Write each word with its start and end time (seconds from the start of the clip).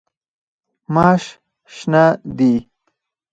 ماش 0.93 1.23
شنه 1.75 2.05
دي. 2.37 2.53